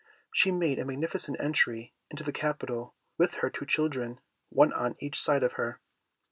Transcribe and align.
She 0.33 0.49
made 0.49 0.79
a 0.79 0.85
magnificent 0.85 1.39
entry 1.39 1.93
into 2.09 2.23
the 2.23 2.31
capital 2.31 2.95
with 3.19 3.35
her 3.35 3.51
two 3.51 3.67
children, 3.67 4.19
one 4.49 4.73
on 4.73 4.95
each 4.99 5.21
side 5.21 5.43
of 5.43 5.51
her. 5.61 5.79